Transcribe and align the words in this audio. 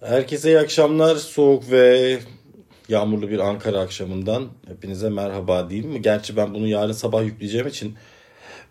Herkese 0.00 0.48
iyi 0.48 0.58
akşamlar. 0.58 1.16
Soğuk 1.16 1.70
ve 1.70 2.18
yağmurlu 2.88 3.30
bir 3.30 3.38
Ankara 3.38 3.80
akşamından 3.80 4.48
hepinize 4.68 5.10
merhaba 5.10 5.70
diyeyim 5.70 5.90
mi? 5.90 6.02
Gerçi 6.02 6.36
ben 6.36 6.54
bunu 6.54 6.68
yarın 6.68 6.92
sabah 6.92 7.24
yükleyeceğim 7.24 7.66
için 7.66 7.94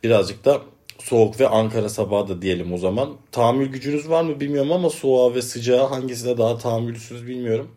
birazcık 0.04 0.46
da 0.46 0.62
soğuk 1.00 1.40
ve 1.40 1.48
Ankara 1.48 1.90
sabahı 1.90 2.28
da 2.28 2.42
diyelim 2.42 2.74
o 2.74 2.78
zaman. 2.78 3.18
Tahammül 3.32 3.68
gücünüz 3.68 4.10
var 4.10 4.24
mı 4.24 4.40
bilmiyorum 4.40 4.72
ama 4.72 4.90
soğuğa 4.90 5.36
ve 5.36 5.42
sıcağa 5.42 5.92
hangisine 5.92 6.38
daha 6.38 6.58
tahammülsüz 6.58 7.28
bilmiyorum. 7.28 7.72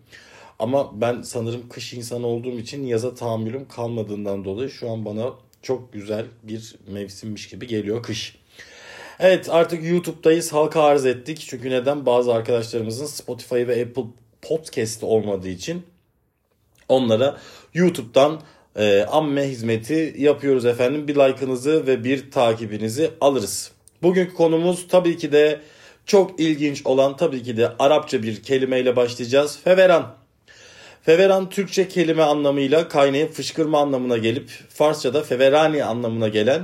Ama 0.59 1.01
ben 1.01 1.23
sanırım 1.23 1.69
kış 1.69 1.93
insanı 1.93 2.27
olduğum 2.27 2.59
için 2.59 2.87
yaza 2.87 3.15
tahammülüm 3.15 3.69
kalmadığından 3.69 4.45
dolayı 4.45 4.71
şu 4.71 4.91
an 4.91 5.05
bana 5.05 5.33
çok 5.63 5.93
güzel 5.93 6.27
bir 6.43 6.77
mevsimmiş 6.87 7.49
gibi 7.49 7.67
geliyor 7.67 8.03
kış. 8.03 8.37
Evet 9.21 9.48
artık 9.51 9.85
YouTube'dayız. 9.85 10.53
Halka 10.53 10.82
arz 10.82 11.07
ettik. 11.07 11.46
Çünkü 11.49 11.71
neden? 11.71 12.07
Bazı 12.07 12.35
arkadaşlarımızın 12.35 13.07
Spotify 13.07 13.55
ve 13.55 13.82
Apple 13.82 14.03
Podcast 14.43 15.04
olmadığı 15.04 15.49
için 15.49 15.82
onlara 16.89 17.39
YouTube'dan 17.75 18.40
e, 18.76 19.03
amme 19.03 19.49
hizmeti 19.49 20.14
yapıyoruz 20.18 20.67
efendim. 20.67 21.09
Bir 21.09 21.14
like'ınızı 21.14 21.87
ve 21.87 22.04
bir 22.04 22.31
takibinizi 22.31 23.11
alırız. 23.21 23.73
Bugünkü 24.03 24.35
konumuz 24.35 24.89
tabii 24.89 25.17
ki 25.17 25.32
de 25.32 25.61
çok 26.07 26.40
ilginç 26.40 26.87
olan 26.87 27.17
tabii 27.17 27.43
ki 27.43 27.57
de 27.57 27.73
Arapça 27.79 28.23
bir 28.23 28.43
kelimeyle 28.43 28.96
başlayacağız. 28.96 29.59
Feveran. 29.64 30.14
Feveran 31.03 31.51
Türkçe 31.51 31.89
kelime 31.89 32.23
anlamıyla 32.23 32.89
kaynayıp 32.89 33.33
fışkırma 33.33 33.81
anlamına 33.81 34.17
gelip 34.17 34.51
Farsça'da 34.69 35.23
feverani 35.23 35.84
anlamına 35.84 36.28
gelen 36.28 36.62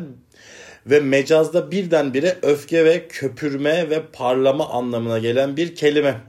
ve 0.87 1.01
mecazda 1.01 1.71
birdenbire 1.71 2.39
öfke 2.43 2.85
ve 2.85 3.09
köpürme 3.09 3.91
ve 3.91 4.03
parlama 4.13 4.69
anlamına 4.69 5.19
gelen 5.19 5.57
bir 5.57 5.75
kelime. 5.75 6.21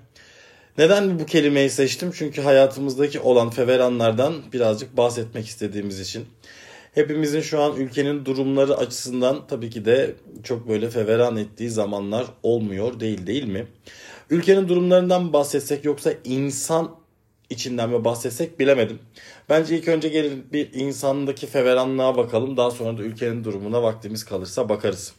Neden 0.78 1.20
bu 1.20 1.26
kelimeyi 1.26 1.70
seçtim? 1.70 2.12
Çünkü 2.16 2.42
hayatımızdaki 2.42 3.20
olan 3.20 3.50
feveranlardan 3.50 4.34
birazcık 4.54 4.98
bahsetmek 4.98 5.48
istediğimiz 5.48 6.00
için. 6.00 6.26
Hepimizin 6.94 7.42
şu 7.42 7.62
an 7.62 7.76
ülkenin 7.76 8.26
durumları 8.26 8.78
açısından 8.78 9.48
tabii 9.48 9.70
ki 9.70 9.86
de 9.86 10.16
çok 10.44 10.68
böyle 10.68 10.90
feveran 10.90 11.38
ettiği 11.38 11.70
zamanlar 11.70 12.26
olmuyor 12.44 13.00
değil 13.00 13.28
değil 13.28 13.44
mi? 13.44 13.68
Ülkenin 14.30 14.68
durumlarından 14.68 15.34
bahsetsek 15.34 15.86
yoksa 15.86 16.14
insan 16.24 16.96
içinden 17.54 17.90
mi 17.90 18.06
bahsetsek 18.06 18.60
bilemedim. 18.60 19.00
Bence 19.50 19.78
ilk 19.78 19.88
önce 19.88 20.10
gelin 20.10 20.46
bir 20.54 20.74
insandaki 20.74 21.48
feveranlığa 21.48 22.18
bakalım. 22.18 22.58
Daha 22.58 22.72
sonra 22.72 22.98
da 22.98 23.02
ülkenin 23.02 23.44
durumuna 23.44 23.84
vaktimiz 23.84 24.26
kalırsa 24.26 24.70
bakarız. 24.70 25.14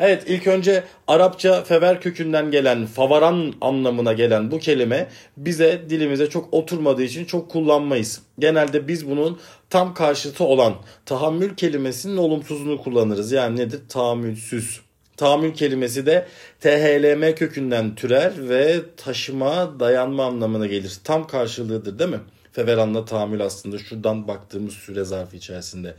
Evet 0.00 0.22
ilk 0.26 0.46
önce 0.46 0.84
Arapça 1.06 1.64
fever 1.64 2.00
kökünden 2.00 2.50
gelen 2.50 2.86
favaran 2.86 3.54
anlamına 3.60 4.12
gelen 4.12 4.50
bu 4.50 4.58
kelime 4.58 5.08
bize 5.36 5.82
dilimize 5.90 6.28
çok 6.30 6.54
oturmadığı 6.54 7.02
için 7.02 7.24
çok 7.24 7.50
kullanmayız. 7.50 8.22
Genelde 8.38 8.88
biz 8.88 9.10
bunun 9.10 9.38
tam 9.70 9.94
karşıtı 9.94 10.44
olan 10.44 10.74
tahammül 11.06 11.56
kelimesinin 11.56 12.16
olumsuzunu 12.16 12.82
kullanırız. 12.82 13.32
Yani 13.32 13.56
nedir? 13.56 13.80
Tahammülsüz. 13.88 14.83
Tahammül 15.16 15.54
kelimesi 15.54 16.06
de 16.06 16.26
THLM 16.60 17.34
kökünden 17.34 17.94
türer 17.94 18.48
ve 18.48 18.80
taşıma, 18.96 19.80
dayanma 19.80 20.24
anlamına 20.24 20.66
gelir. 20.66 20.98
Tam 21.04 21.26
karşılığıdır 21.26 21.98
değil 21.98 22.10
mi? 22.10 22.20
Feveranla 22.52 23.04
tahammül 23.04 23.42
aslında 23.42 23.78
şuradan 23.78 24.28
baktığımız 24.28 24.74
süre 24.74 25.04
zarfı 25.04 25.36
içerisinde. 25.36 25.94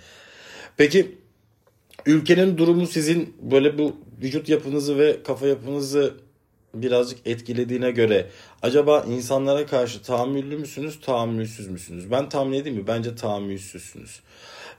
Peki 0.78 1.18
ülkenin 2.06 2.58
durumu 2.58 2.88
sizin 2.88 3.38
böyle 3.42 3.78
bu 3.78 3.96
vücut 4.22 4.50
yapınızı 4.50 4.98
ve 5.00 5.24
kafa 5.24 5.48
yapınızı 5.48 6.14
birazcık 6.74 7.28
etkilediğine 7.28 7.92
göre 7.92 8.30
acaba 8.62 9.06
insanlara 9.10 9.66
karşı 9.66 10.02
tahammüllü 10.02 10.58
müsünüz, 10.58 11.00
tahammülsüz 11.02 11.68
müsünüz? 11.68 12.12
Ben 12.12 12.30
tahmin 12.30 12.54
edeyim 12.54 12.78
mi? 12.78 12.88
Bence 12.88 13.16
tahammülsüzsünüz. 13.16 14.22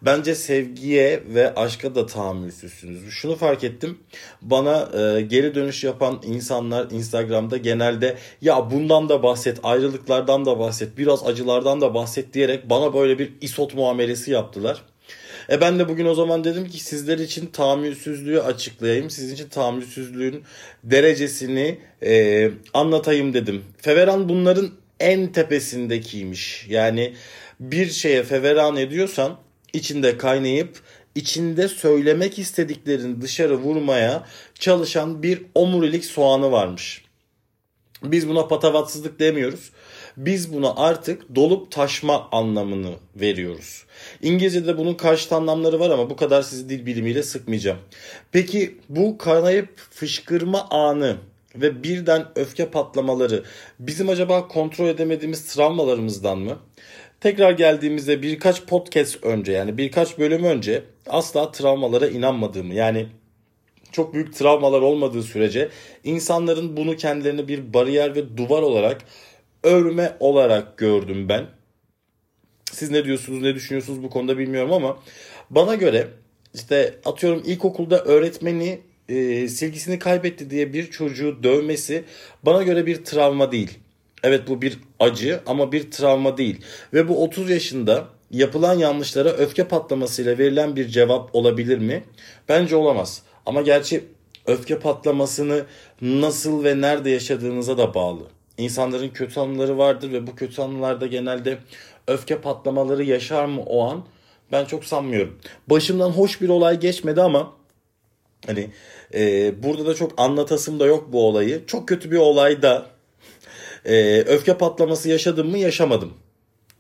Bence 0.03 0.35
sevgiye 0.35 1.23
ve 1.35 1.55
aşka 1.55 1.95
da 1.95 2.07
tahammülsüzsünüz. 2.07 3.11
Şunu 3.11 3.37
fark 3.37 3.65
ettim. 3.65 3.99
Bana 4.43 4.89
e, 5.01 5.21
geri 5.21 5.55
dönüş 5.55 5.85
yapan 5.85 6.21
insanlar 6.25 6.91
Instagram'da 6.91 7.57
genelde 7.57 8.17
ya 8.43 8.71
bundan 8.71 9.09
da 9.09 9.23
bahset, 9.23 9.59
ayrılıklardan 9.63 10.47
da 10.47 10.59
bahset, 10.59 10.99
biraz 10.99 11.27
acılardan 11.27 11.81
da 11.81 11.95
bahset 11.95 12.35
diyerek 12.35 12.71
bana 12.71 12.95
böyle 12.95 13.19
bir 13.19 13.33
isot 13.41 13.75
muamelesi 13.75 14.31
yaptılar. 14.31 14.83
E 15.51 15.61
ben 15.61 15.79
de 15.79 15.89
bugün 15.89 16.07
o 16.07 16.15
zaman 16.15 16.45
dedim 16.45 16.69
ki 16.69 16.85
sizler 16.85 17.19
için 17.19 17.47
tahammülsüzlüğü 17.47 18.41
açıklayayım. 18.41 19.11
Sizin 19.11 19.35
için 19.35 19.49
tahammülsüzlüğün 19.49 20.43
derecesini 20.85 21.79
e, 22.03 22.51
anlatayım 22.75 23.35
dedim. 23.35 23.65
Feveran 23.79 24.29
bunların 24.29 24.71
en 25.01 25.33
tepesindekiymiş. 25.33 26.67
Yani 26.69 27.13
bir 27.61 27.91
şeye 27.91 28.23
feveran 28.23 28.77
ediyorsan 28.77 29.39
içinde 29.77 30.19
kaynayıp 30.19 30.81
içinde 31.15 31.69
söylemek 31.69 32.39
istediklerini 32.39 33.21
dışarı 33.21 33.57
vurmaya 33.57 34.27
çalışan 34.55 35.23
bir 35.23 35.43
omurilik 35.55 36.05
soğanı 36.05 36.53
varmış. 36.53 37.07
Biz 38.03 38.29
buna 38.29 38.49
patavatsızlık 38.49 39.21
demiyoruz. 39.21 39.71
Biz 40.17 40.53
buna 40.53 40.75
artık 40.77 41.35
dolup 41.35 41.71
taşma 41.71 42.29
anlamını 42.33 42.95
veriyoruz. 43.17 43.85
İngilizce'de 44.23 44.79
bunun 44.79 44.95
karşıt 44.95 45.33
anlamları 45.33 45.81
var 45.81 45.91
ama 45.91 46.11
bu 46.11 46.17
kadar 46.17 46.43
sizi 46.43 46.69
dil 46.69 46.87
bilimiyle 46.87 47.23
sıkmayacağım. 47.23 47.79
Peki 48.33 48.79
bu 48.89 49.19
kaynayıp 49.19 49.79
fışkırma 49.91 50.69
anı 50.71 51.17
ve 51.55 51.83
birden 51.83 52.27
öfke 52.37 52.71
patlamaları 52.71 53.45
bizim 53.79 54.09
acaba 54.09 54.49
kontrol 54.49 54.89
edemediğimiz 54.89 55.55
travmalarımızdan 55.55 56.39
mı? 56.39 56.59
Tekrar 57.21 57.51
geldiğimizde 57.51 58.23
birkaç 58.23 58.65
podcast 58.65 59.25
önce 59.25 59.53
yani 59.53 59.79
birkaç 59.79 60.19
bölüm 60.19 60.45
önce 60.45 60.83
asla 61.07 61.53
travmalara 61.53 62.07
inanmadığımı 62.07 62.75
yani 62.75 63.07
çok 63.93 64.15
büyük 64.15 64.35
travmalar 64.35 64.81
olmadığı 64.81 65.23
sürece 65.23 65.69
insanların 66.05 66.77
bunu 66.77 66.97
kendilerine 66.97 67.49
bir 67.49 67.75
bariyer 67.75 68.15
ve 68.15 68.37
duvar 68.37 68.63
olarak 68.63 69.05
örme 69.63 70.17
olarak 70.21 70.79
gördüm 70.79 71.29
ben. 71.29 71.47
Siz 72.73 72.91
ne 72.91 73.05
diyorsunuz 73.05 73.43
ne 73.43 73.55
düşünüyorsunuz 73.55 74.03
bu 74.03 74.11
konuda 74.11 74.39
bilmiyorum 74.39 74.73
ama 74.73 74.99
bana 75.51 75.75
göre 75.75 76.09
işte 76.55 76.95
atıyorum 77.05 77.43
ilkokulda 77.47 78.05
öğretmeni 78.05 78.81
e, 79.09 79.49
silgisini 79.49 79.99
kaybetti 79.99 80.51
diye 80.51 80.73
bir 80.73 80.91
çocuğu 80.91 81.43
dövmesi 81.43 82.05
bana 82.43 82.63
göre 82.63 82.87
bir 82.87 83.05
travma 83.05 83.53
değil. 83.53 83.79
Evet 84.27 84.49
bu 84.49 84.63
bir 84.63 84.79
acı 85.01 85.41
ama 85.47 85.73
bir 85.73 85.91
travma 85.91 86.37
değil. 86.37 86.61
Ve 86.93 87.09
bu 87.09 87.23
30 87.23 87.51
yaşında 87.51 88.05
yapılan 88.31 88.75
yanlışlara 88.75 89.29
öfke 89.29 89.65
patlamasıyla 89.69 90.39
verilen 90.39 90.77
bir 90.77 90.89
cevap 90.89 91.35
olabilir 91.35 91.79
mi? 91.79 92.05
Bence 92.49 92.77
olamaz. 92.77 93.23
Ama 93.47 93.63
gerçi 93.63 94.05
öfke 94.47 94.79
patlamasını 94.79 95.65
nasıl 96.01 96.65
ve 96.65 96.81
nerede 96.81 97.11
yaşadığınıza 97.11 97.79
da 97.79 97.95
bağlı. 97.95 98.23
İnsanların 98.59 99.09
kötü 99.09 99.41
anıları 99.41 99.79
vardır 99.79 100.13
ve 100.13 100.27
bu 100.27 100.37
kötü 100.37 100.63
anılarda 100.63 101.07
genelde 101.07 101.59
öfke 102.07 102.41
patlamaları 102.41 103.05
yaşar 103.05 103.45
mı 103.45 103.63
o 103.67 103.85
an? 103.85 104.05
Ben 104.53 104.65
çok 104.65 104.85
sanmıyorum. 104.85 105.39
Başımdan 105.71 106.11
hoş 106.11 106.41
bir 106.41 106.49
olay 106.49 106.81
geçmedi 106.81 107.23
ama 107.23 107.53
hani 108.47 108.71
e, 109.15 109.53
burada 109.63 109.87
da 109.87 109.95
çok 109.95 110.13
anlatasım 110.17 110.81
da 110.81 110.87
yok 110.87 111.09
bu 111.13 111.27
olayı. 111.29 111.67
Çok 111.67 111.89
kötü 111.89 112.11
bir 112.11 112.17
olay 112.17 112.63
da 112.63 112.96
ee, 113.87 114.21
öfke 114.21 114.59
patlaması 114.59 115.09
yaşadım 115.09 115.51
mı 115.51 115.59
yaşamadım. 115.59 116.15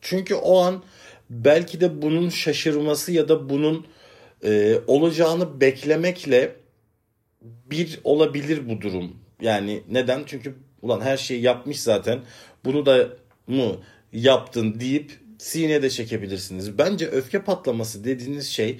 Çünkü 0.00 0.34
o 0.34 0.58
an 0.58 0.82
belki 1.30 1.80
de 1.80 2.02
bunun 2.02 2.28
şaşırması 2.28 3.12
ya 3.12 3.28
da 3.28 3.48
bunun 3.48 3.86
e, 4.44 4.78
olacağını 4.86 5.60
beklemekle 5.60 6.56
bir 7.42 8.00
olabilir 8.04 8.68
bu 8.68 8.80
durum. 8.80 9.16
Yani 9.40 9.82
neden? 9.88 10.22
Çünkü 10.26 10.54
ulan 10.82 11.00
her 11.00 11.16
şeyi 11.16 11.42
yapmış 11.42 11.80
zaten. 11.80 12.20
Bunu 12.64 12.86
da 12.86 13.08
mı 13.46 13.76
yaptın 14.12 14.80
deyip 14.80 15.12
sineye 15.38 15.82
de 15.82 15.90
çekebilirsiniz. 15.90 16.78
Bence 16.78 17.06
öfke 17.06 17.42
patlaması 17.42 18.04
dediğiniz 18.04 18.46
şey 18.46 18.78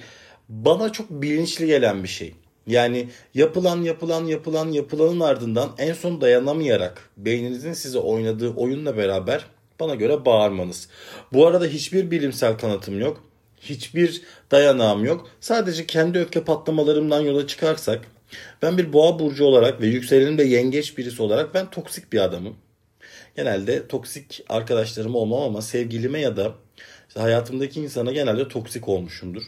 bana 0.49 0.91
çok 0.91 1.09
bilinçli 1.09 1.67
gelen 1.67 2.03
bir 2.03 2.07
şey. 2.07 2.33
Yani 2.67 3.09
yapılan 3.33 3.81
yapılan 3.81 4.25
yapılan 4.25 4.71
yapılanın 4.71 5.19
ardından 5.19 5.75
en 5.77 5.93
son 5.93 6.21
dayanamayarak 6.21 7.09
beyninizin 7.17 7.73
size 7.73 7.99
oynadığı 7.99 8.53
oyunla 8.53 8.97
beraber 8.97 9.45
bana 9.79 9.95
göre 9.95 10.25
bağırmanız. 10.25 10.89
Bu 11.33 11.47
arada 11.47 11.65
hiçbir 11.65 12.11
bilimsel 12.11 12.57
kanıtım 12.57 12.99
yok. 12.99 13.23
Hiçbir 13.61 14.21
dayanağım 14.51 15.05
yok. 15.05 15.29
Sadece 15.41 15.85
kendi 15.85 16.19
öfke 16.19 16.43
patlamalarımdan 16.43 17.21
yola 17.21 17.47
çıkarsak 17.47 18.07
ben 18.61 18.77
bir 18.77 18.93
boğa 18.93 19.19
burcu 19.19 19.45
olarak 19.45 19.81
ve 19.81 19.87
yükselenim 19.87 20.37
de 20.37 20.43
yengeç 20.43 20.97
birisi 20.97 21.21
olarak 21.21 21.53
ben 21.53 21.69
toksik 21.69 22.13
bir 22.13 22.19
adamım. 22.19 22.55
Genelde 23.35 23.87
toksik 23.87 24.43
arkadaşlarım 24.49 25.15
olmam 25.15 25.41
ama 25.41 25.61
sevgilime 25.61 26.19
ya 26.19 26.37
da 26.37 26.53
işte 27.07 27.19
hayatımdaki 27.19 27.81
insana 27.81 28.11
genelde 28.11 28.47
toksik 28.47 28.87
olmuşumdur. 28.87 29.43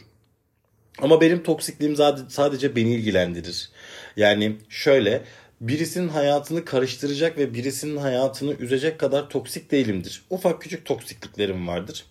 Ama 0.98 1.20
benim 1.20 1.42
toksikliğim 1.42 1.96
sadece 2.28 2.76
beni 2.76 2.94
ilgilendirir. 2.94 3.70
Yani 4.16 4.56
şöyle 4.68 5.22
birisinin 5.60 6.08
hayatını 6.08 6.64
karıştıracak 6.64 7.38
ve 7.38 7.54
birisinin 7.54 7.96
hayatını 7.96 8.52
üzecek 8.52 8.98
kadar 8.98 9.28
toksik 9.28 9.70
değilimdir. 9.70 10.22
Ufak 10.30 10.62
küçük 10.62 10.84
toksikliklerim 10.84 11.68
vardır. 11.68 12.04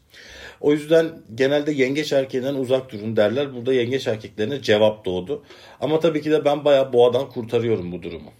O 0.61 0.71
yüzden 0.71 1.21
genelde 1.35 1.71
yengeç 1.71 2.13
erkeğinden 2.13 2.55
uzak 2.55 2.91
durun 2.91 3.15
derler. 3.15 3.55
Burada 3.55 3.73
yengeç 3.73 4.07
erkeklerine 4.07 4.61
cevap 4.61 5.05
doğdu. 5.05 5.43
Ama 5.81 5.99
tabii 5.99 6.21
ki 6.21 6.31
de 6.31 6.45
ben 6.45 6.65
bayağı 6.65 6.93
boğadan 6.93 7.29
kurtarıyorum 7.29 7.91
bu 7.91 8.03
durumu. 8.03 8.31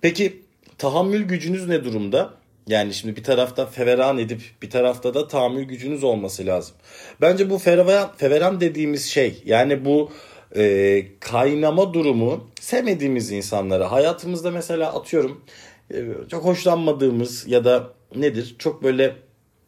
Peki 0.00 0.42
tahammül 0.78 1.22
gücünüz 1.22 1.68
ne 1.68 1.84
durumda? 1.84 2.34
Yani 2.68 2.94
şimdi 2.94 3.16
bir 3.16 3.24
tarafta 3.24 3.66
feveran 3.66 4.18
edip 4.18 4.42
bir 4.62 4.70
tarafta 4.70 5.14
da 5.14 5.28
tahammül 5.28 5.64
gücünüz 5.64 6.04
olması 6.04 6.46
lazım. 6.46 6.74
Bence 7.20 7.50
bu 7.50 7.58
feveran, 7.58 8.12
feveran 8.16 8.60
dediğimiz 8.60 9.06
şey 9.06 9.42
yani 9.44 9.84
bu 9.84 10.10
e, 10.56 11.02
kaynama 11.20 11.94
durumu 11.94 12.50
sevmediğimiz 12.60 13.32
insanlara 13.32 13.92
hayatımızda 13.92 14.50
mesela 14.50 14.94
atıyorum 14.94 15.44
e, 15.90 15.96
çok 16.30 16.44
hoşlanmadığımız 16.44 17.48
ya 17.48 17.64
da 17.64 17.90
nedir 18.16 18.56
çok 18.58 18.82
böyle 18.82 19.16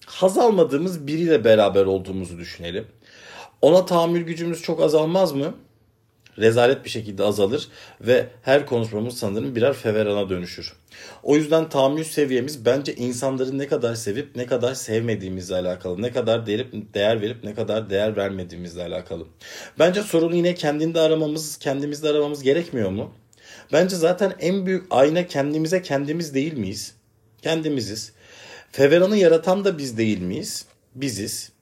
haz 0.06 0.38
almadığımız 0.38 1.06
biriyle 1.06 1.44
beraber 1.44 1.84
olduğumuzu 1.84 2.38
düşünelim. 2.38 2.86
Ona 3.62 3.86
tahammül 3.86 4.22
gücümüz 4.22 4.62
çok 4.62 4.82
azalmaz 4.82 5.32
mı? 5.32 5.54
Rezalet 6.38 6.84
bir 6.84 6.90
şekilde 6.90 7.24
azalır 7.24 7.68
ve 8.00 8.26
her 8.42 8.66
konuşmamız 8.66 9.18
sanırım 9.18 9.56
birer 9.56 9.72
feverana 9.72 10.28
dönüşür. 10.28 10.72
O 11.22 11.36
yüzden 11.36 11.68
tahammül 11.68 12.04
seviyemiz 12.04 12.64
bence 12.64 12.94
insanları 12.94 13.58
ne 13.58 13.66
kadar 13.66 13.94
sevip 13.94 14.36
ne 14.36 14.46
kadar 14.46 14.74
sevmediğimizle 14.74 15.54
alakalı. 15.54 16.02
Ne 16.02 16.12
kadar 16.12 16.46
değer, 16.46 16.66
değer 16.94 17.20
verip 17.20 17.44
ne 17.44 17.54
kadar 17.54 17.90
değer 17.90 18.16
vermediğimizle 18.16 18.82
alakalı. 18.82 19.26
Bence 19.78 20.02
sorunu 20.02 20.36
yine 20.36 20.54
kendinde 20.54 21.00
aramamız, 21.00 21.58
kendimizde 21.58 22.08
aramamız 22.08 22.42
gerekmiyor 22.42 22.90
mu? 22.90 23.14
Bence 23.72 23.96
zaten 23.96 24.32
en 24.40 24.66
büyük 24.66 24.86
ayna 24.90 25.26
kendimize 25.26 25.82
kendimiz 25.82 26.34
değil 26.34 26.52
miyiz? 26.52 26.94
Kendimiziz. 27.42 28.12
Feveran'ı 28.72 29.16
yaratan 29.16 29.64
da 29.64 29.78
biz 29.78 29.98
değil 29.98 30.20
miyiz? 30.20 30.66
Biziz. 30.94 31.52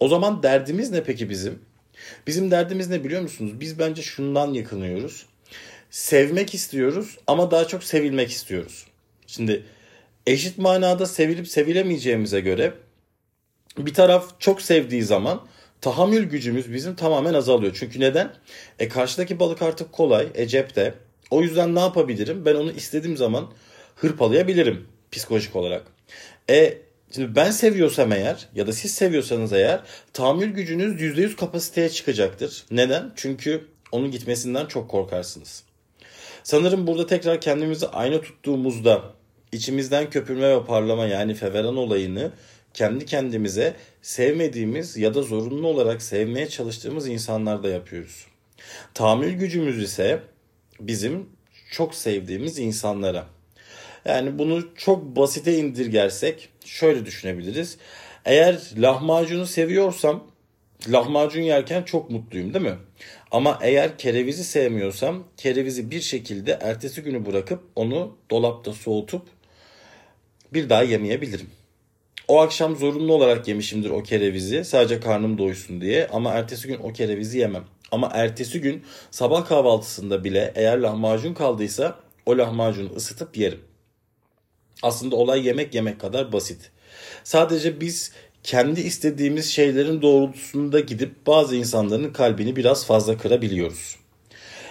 O 0.00 0.08
zaman 0.08 0.42
derdimiz 0.42 0.90
ne 0.90 1.02
peki 1.02 1.30
bizim? 1.30 1.69
Bizim 2.26 2.50
derdimiz 2.50 2.88
ne 2.88 3.04
biliyor 3.04 3.22
musunuz? 3.22 3.60
Biz 3.60 3.78
bence 3.78 4.02
şundan 4.02 4.52
yakınıyoruz. 4.52 5.26
Sevmek 5.90 6.54
istiyoruz 6.54 7.18
ama 7.26 7.50
daha 7.50 7.66
çok 7.68 7.84
sevilmek 7.84 8.30
istiyoruz. 8.30 8.86
Şimdi 9.26 9.64
eşit 10.26 10.58
manada 10.58 11.06
sevilip 11.06 11.48
sevilemeyeceğimize 11.48 12.40
göre 12.40 12.74
bir 13.78 13.94
taraf 13.94 14.40
çok 14.40 14.62
sevdiği 14.62 15.02
zaman 15.02 15.46
tahammül 15.80 16.24
gücümüz 16.24 16.72
bizim 16.72 16.94
tamamen 16.94 17.34
azalıyor. 17.34 17.76
Çünkü 17.80 18.00
neden? 18.00 18.34
E 18.78 18.88
karşıdaki 18.88 19.40
balık 19.40 19.62
artık 19.62 19.92
kolay, 19.92 20.28
e 20.34 20.46
cepte. 20.46 20.94
O 21.30 21.42
yüzden 21.42 21.74
ne 21.74 21.80
yapabilirim? 21.80 22.44
Ben 22.44 22.54
onu 22.54 22.72
istediğim 22.72 23.16
zaman 23.16 23.52
hırpalayabilirim 23.96 24.88
psikolojik 25.12 25.56
olarak. 25.56 25.82
E 26.50 26.78
şimdi 27.10 27.36
ben 27.36 27.50
seviyorsam 27.50 28.12
eğer 28.12 28.48
ya 28.54 28.66
da 28.66 28.72
siz 28.72 28.94
seviyorsanız 28.94 29.52
eğer 29.52 29.80
tahammül 30.12 30.50
gücünüz 30.50 31.00
%100 31.02 31.36
kapasiteye 31.36 31.88
çıkacaktır. 31.88 32.64
Neden? 32.70 33.12
Çünkü 33.16 33.66
onun 33.92 34.10
gitmesinden 34.10 34.66
çok 34.66 34.90
korkarsınız. 34.90 35.62
Sanırım 36.42 36.86
burada 36.86 37.06
tekrar 37.06 37.40
kendimizi 37.40 37.88
ayna 37.88 38.20
tuttuğumuzda 38.20 39.02
içimizden 39.52 40.10
köpürme 40.10 40.56
ve 40.56 40.64
parlama 40.64 41.06
yani 41.06 41.34
feveran 41.34 41.76
olayını 41.76 42.30
kendi 42.74 43.06
kendimize 43.06 43.74
sevmediğimiz 44.02 44.96
ya 44.96 45.14
da 45.14 45.22
zorunlu 45.22 45.66
olarak 45.66 46.02
sevmeye 46.02 46.48
çalıştığımız 46.48 47.08
insanlarda 47.08 47.68
yapıyoruz. 47.68 48.26
Tahammül 48.94 49.32
gücümüz 49.32 49.82
ise 49.82 50.22
bizim 50.80 51.28
çok 51.70 51.94
sevdiğimiz 51.94 52.58
insanlara. 52.58 53.26
Yani 54.04 54.38
bunu 54.38 54.74
çok 54.76 55.16
basite 55.16 55.58
indirgersek 55.58 56.48
şöyle 56.70 57.06
düşünebiliriz. 57.06 57.78
Eğer 58.24 58.60
lahmacunu 58.76 59.46
seviyorsam 59.46 60.24
lahmacun 60.88 61.42
yerken 61.42 61.82
çok 61.82 62.10
mutluyum 62.10 62.54
değil 62.54 62.64
mi? 62.64 62.76
Ama 63.30 63.58
eğer 63.62 63.98
kerevizi 63.98 64.44
sevmiyorsam 64.44 65.24
kerevizi 65.36 65.90
bir 65.90 66.00
şekilde 66.00 66.58
ertesi 66.62 67.02
günü 67.02 67.26
bırakıp 67.26 67.62
onu 67.76 68.16
dolapta 68.30 68.72
soğutup 68.72 69.22
bir 70.54 70.68
daha 70.68 70.82
yemeyebilirim. 70.82 71.50
O 72.28 72.40
akşam 72.40 72.76
zorunlu 72.76 73.14
olarak 73.14 73.48
yemişimdir 73.48 73.90
o 73.90 74.02
kerevizi 74.02 74.64
sadece 74.64 75.00
karnım 75.00 75.38
doysun 75.38 75.80
diye 75.80 76.06
ama 76.06 76.32
ertesi 76.32 76.68
gün 76.68 76.78
o 76.78 76.92
kerevizi 76.92 77.38
yemem. 77.38 77.64
Ama 77.90 78.10
ertesi 78.14 78.60
gün 78.60 78.84
sabah 79.10 79.46
kahvaltısında 79.46 80.24
bile 80.24 80.52
eğer 80.54 80.78
lahmacun 80.78 81.34
kaldıysa 81.34 82.00
o 82.26 82.38
lahmacunu 82.38 82.94
ısıtıp 82.96 83.36
yerim. 83.36 83.69
Aslında 84.82 85.16
olay 85.16 85.46
yemek 85.46 85.74
yemek 85.74 86.00
kadar 86.00 86.32
basit. 86.32 86.70
Sadece 87.24 87.80
biz 87.80 88.12
kendi 88.42 88.80
istediğimiz 88.80 89.50
şeylerin 89.50 90.02
doğrultusunda 90.02 90.80
gidip 90.80 91.26
bazı 91.26 91.56
insanların 91.56 92.12
kalbini 92.12 92.56
biraz 92.56 92.86
fazla 92.86 93.18
kırabiliyoruz. 93.18 93.96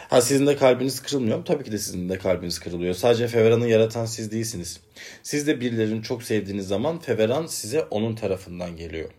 Ha 0.10 0.22
sizin 0.22 0.48
de 0.48 0.56
kalbiniz 0.56 1.00
kırılmıyor 1.00 1.38
mu? 1.38 1.44
Tabii 1.44 1.64
ki 1.64 1.72
de 1.72 1.78
sizin 1.78 2.10
de 2.10 2.18
kalbiniz 2.18 2.60
kırılıyor. 2.60 2.94
Sadece 2.94 3.28
Feveran'ı 3.28 3.68
yaratan 3.68 4.06
siz 4.06 4.32
değilsiniz. 4.32 4.80
Siz 5.24 5.48
de 5.48 5.62
birilerini 5.62 6.04
çok 6.04 6.24
sevdiğiniz 6.24 6.68
zaman 6.68 7.00
Feveran 7.00 7.46
size 7.46 7.82
onun 7.82 8.16
tarafından 8.16 8.76
geliyor. 8.78 9.10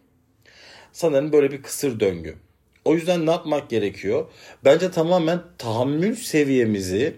Sanırım 0.92 1.32
böyle 1.32 1.50
bir 1.50 1.62
kısır 1.62 2.00
döngü. 2.00 2.36
O 2.84 2.94
yüzden 2.94 3.26
ne 3.26 3.30
yapmak 3.30 3.70
gerekiyor? 3.70 4.26
Bence 4.64 4.90
tamamen 4.90 5.40
tahammül 5.58 6.16
seviyemizi 6.16 7.16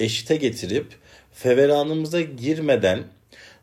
eşite 0.00 0.36
getirip 0.36 0.86
feveranımıza 1.34 2.20
girmeden 2.20 3.04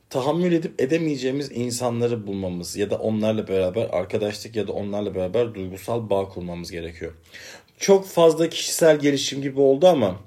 tahammül 0.09 0.51
edip 0.51 0.81
edemeyeceğimiz 0.81 1.51
insanları 1.51 2.27
bulmamız 2.27 2.75
ya 2.75 2.89
da 2.89 2.97
onlarla 2.97 3.47
beraber 3.47 3.89
arkadaşlık 3.91 4.56
ya 4.56 4.68
da 4.68 4.71
onlarla 4.71 5.15
beraber 5.15 5.53
duygusal 5.53 6.09
bağ 6.09 6.29
kurmamız 6.29 6.71
gerekiyor. 6.71 7.13
Çok 7.77 8.07
fazla 8.07 8.50
kişisel 8.50 9.00
gelişim 9.00 9.41
gibi 9.41 9.59
oldu 9.59 9.88
ama 9.88 10.19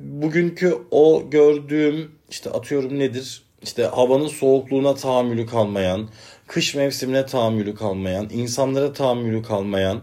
bugünkü 0.00 0.78
o 0.90 1.30
gördüğüm 1.30 2.12
işte 2.30 2.50
atıyorum 2.50 2.98
nedir? 2.98 3.42
İşte 3.62 3.84
havanın 3.84 4.28
soğukluğuna 4.28 4.94
tahammülü 4.94 5.46
kalmayan, 5.46 6.08
kış 6.46 6.74
mevsimine 6.74 7.26
tahammülü 7.26 7.74
kalmayan, 7.74 8.28
insanlara 8.32 8.92
tahammülü 8.92 9.42
kalmayan, 9.42 10.02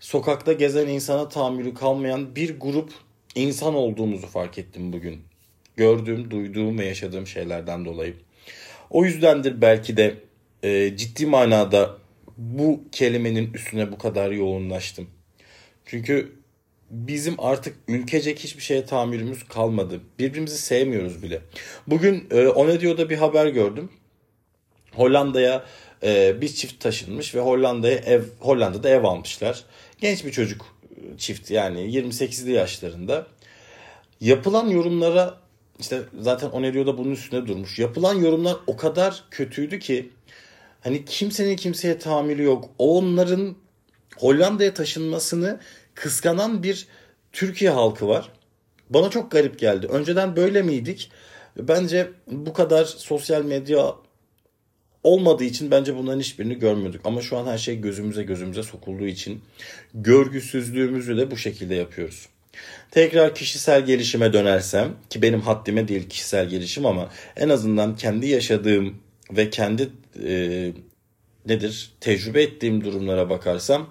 sokakta 0.00 0.52
gezen 0.52 0.86
insana 0.86 1.28
tahammülü 1.28 1.74
kalmayan 1.74 2.36
bir 2.36 2.60
grup 2.60 2.90
insan 3.34 3.74
olduğumuzu 3.74 4.26
fark 4.26 4.58
ettim 4.58 4.92
bugün. 4.92 5.35
Gördüğüm, 5.76 6.30
duyduğum 6.30 6.78
ve 6.78 6.86
yaşadığım 6.86 7.26
şeylerden 7.26 7.84
dolayı. 7.84 8.14
O 8.90 9.04
yüzdendir 9.04 9.60
belki 9.60 9.96
de 9.96 10.14
e, 10.62 10.96
ciddi 10.96 11.26
manada 11.26 11.98
bu 12.36 12.80
kelimenin 12.92 13.52
üstüne 13.52 13.92
bu 13.92 13.98
kadar 13.98 14.30
yoğunlaştım. 14.30 15.10
Çünkü 15.86 16.32
bizim 16.90 17.40
artık 17.40 17.76
ülkecek 17.88 18.38
hiçbir 18.38 18.62
şeye 18.62 18.84
tahammülümüz 18.84 19.44
kalmadı. 19.44 20.00
Birbirimizi 20.18 20.58
sevmiyoruz 20.58 21.22
bile. 21.22 21.40
Bugün 21.86 22.28
e, 22.30 22.48
Onedio'da 22.48 23.10
bir 23.10 23.16
haber 23.16 23.46
gördüm. 23.46 23.90
Hollanda'ya 24.92 25.64
e, 26.02 26.40
bir 26.40 26.48
çift 26.48 26.80
taşınmış 26.80 27.34
ve 27.34 27.40
Hollanda'ya 27.40 27.96
ev 27.96 28.22
Hollanda'da 28.40 28.88
ev 28.88 29.04
almışlar. 29.04 29.64
Genç 30.00 30.24
bir 30.24 30.32
çocuk 30.32 30.66
e, 30.90 31.18
çift 31.18 31.50
yani 31.50 31.80
28'li 31.80 32.52
yaşlarında. 32.52 33.26
Yapılan 34.20 34.68
yorumlara 34.68 35.45
işte 35.80 36.02
zaten 36.20 36.48
Onerio 36.50 36.86
da 36.86 36.98
bunun 36.98 37.10
üstüne 37.10 37.46
durmuş. 37.46 37.78
Yapılan 37.78 38.14
yorumlar 38.14 38.56
o 38.66 38.76
kadar 38.76 39.24
kötüydü 39.30 39.78
ki 39.78 40.10
hani 40.80 41.04
kimsenin 41.04 41.56
kimseye 41.56 41.98
tahammülü 41.98 42.42
yok. 42.42 42.70
Onların 42.78 43.56
Hollanda'ya 44.16 44.74
taşınmasını 44.74 45.60
kıskanan 45.94 46.62
bir 46.62 46.86
Türkiye 47.32 47.70
halkı 47.70 48.08
var. 48.08 48.32
Bana 48.90 49.10
çok 49.10 49.30
garip 49.30 49.58
geldi. 49.58 49.86
Önceden 49.86 50.36
böyle 50.36 50.62
miydik? 50.62 51.10
Bence 51.58 52.10
bu 52.26 52.52
kadar 52.52 52.84
sosyal 52.84 53.44
medya 53.44 53.94
olmadığı 55.02 55.44
için 55.44 55.70
bence 55.70 55.96
bunların 55.96 56.20
hiçbirini 56.20 56.58
görmüyorduk. 56.58 57.00
Ama 57.04 57.22
şu 57.22 57.36
an 57.36 57.46
her 57.46 57.58
şey 57.58 57.80
gözümüze 57.80 58.22
gözümüze 58.22 58.62
sokulduğu 58.62 59.06
için 59.06 59.42
görgüsüzlüğümüzü 59.94 61.16
de 61.16 61.30
bu 61.30 61.36
şekilde 61.36 61.74
yapıyoruz. 61.74 62.28
Tekrar 62.90 63.34
kişisel 63.34 63.86
gelişime 63.86 64.32
dönersem 64.32 64.92
ki 65.10 65.22
benim 65.22 65.40
haddime 65.40 65.88
değil 65.88 66.08
kişisel 66.08 66.48
gelişim 66.48 66.86
ama 66.86 67.10
en 67.36 67.48
azından 67.48 67.96
kendi 67.96 68.26
yaşadığım 68.26 68.94
ve 69.30 69.50
kendi 69.50 69.88
e, 70.24 70.72
nedir 71.46 71.92
tecrübe 72.00 72.42
ettiğim 72.42 72.84
durumlara 72.84 73.30
bakarsam 73.30 73.88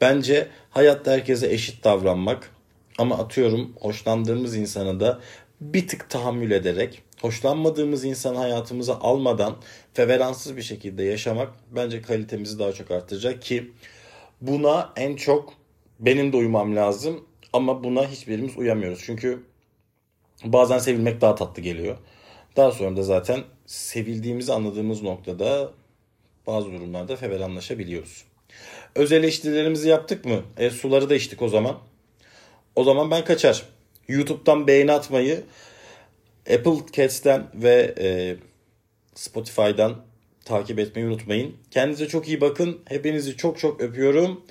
bence 0.00 0.48
hayatta 0.70 1.12
herkese 1.12 1.52
eşit 1.52 1.84
davranmak 1.84 2.50
ama 2.98 3.18
atıyorum 3.18 3.72
hoşlandığımız 3.80 4.56
insana 4.56 5.00
da 5.00 5.20
bir 5.60 5.88
tık 5.88 6.10
tahammül 6.10 6.50
ederek 6.50 7.02
hoşlanmadığımız 7.20 8.04
insan 8.04 8.34
hayatımıza 8.34 8.94
almadan 8.94 9.56
feveransız 9.94 10.56
bir 10.56 10.62
şekilde 10.62 11.02
yaşamak 11.02 11.48
bence 11.70 12.02
kalitemizi 12.02 12.58
daha 12.58 12.72
çok 12.72 12.90
arttıracak 12.90 13.42
ki 13.42 13.72
buna 14.40 14.92
en 14.96 15.16
çok 15.16 15.54
benim 16.00 16.32
de 16.32 16.36
uymam 16.36 16.76
lazım 16.76 17.24
ama 17.54 17.84
buna 17.84 18.08
hiçbirimiz 18.08 18.56
uyamıyoruz. 18.56 19.02
Çünkü 19.04 19.42
bazen 20.44 20.78
sevilmek 20.78 21.20
daha 21.20 21.34
tatlı 21.34 21.62
geliyor. 21.62 21.96
Daha 22.56 22.70
sonra 22.70 22.96
da 22.96 23.02
zaten 23.02 23.42
sevildiğimizi 23.66 24.52
anladığımız 24.52 25.02
noktada 25.02 25.72
bazı 26.46 26.72
durumlarda 26.72 27.16
feveranlaşabiliyoruz. 27.16 28.24
Öz 28.94 29.12
eleştirilerimizi 29.12 29.88
yaptık 29.88 30.24
mı? 30.24 30.42
E, 30.58 30.70
suları 30.70 31.10
da 31.10 31.14
içtik 31.14 31.42
o 31.42 31.48
zaman. 31.48 31.78
O 32.76 32.84
zaman 32.84 33.10
ben 33.10 33.24
kaçar. 33.24 33.62
YouTube'dan 34.08 34.66
beğeni 34.66 34.92
atmayı, 34.92 35.44
Apple 36.54 36.76
Cats'ten 36.92 37.46
ve 37.54 37.94
e, 37.98 38.36
Spotify'dan 39.14 39.96
takip 40.44 40.78
etmeyi 40.78 41.08
unutmayın. 41.08 41.56
Kendinize 41.70 42.08
çok 42.08 42.28
iyi 42.28 42.40
bakın. 42.40 42.80
Hepinizi 42.84 43.36
çok 43.36 43.58
çok 43.58 43.80
öpüyorum. 43.80 44.44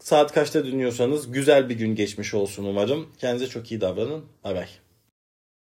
Saat 0.00 0.32
kaçta 0.32 0.66
dinliyorsanız 0.66 1.32
güzel 1.32 1.68
bir 1.68 1.74
gün 1.74 1.94
geçmiş 1.94 2.34
olsun 2.34 2.64
umarım. 2.64 3.08
Kendinize 3.18 3.46
çok 3.46 3.72
iyi 3.72 3.80
davranın. 3.80 4.24
Bay 4.44 4.54
bay. 4.54 4.66